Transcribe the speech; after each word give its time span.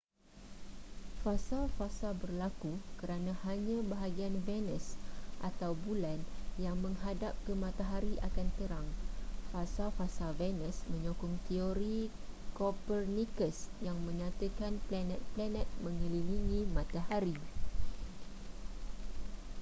fasa-fasa 1.21 2.09
berlaku 2.21 2.73
kerana 2.99 3.31
hanya 3.45 3.77
bahagian 3.91 4.33
venusatau 4.49 5.73
bulan 5.85 6.17
yang 6.65 6.73
menghadap 6.85 7.33
ke 7.45 7.53
matahari 7.63 8.15
akan 8.27 8.47
terang. 8.57 8.87
fasa-fasa 9.53 10.27
venus 10.41 10.77
menyokong 10.93 11.35
terori 11.47 11.99
copernicus 12.59 13.57
yang 13.87 13.97
menyatakan 14.07 14.73
panet-planet 14.89 15.67
mengelilingi 15.85 16.61
matahari 16.75 17.37